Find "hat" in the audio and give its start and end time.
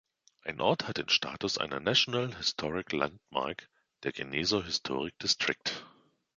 0.87-0.97